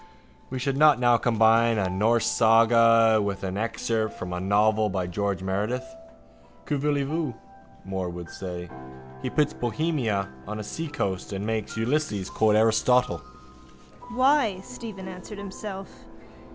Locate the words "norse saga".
1.87-3.21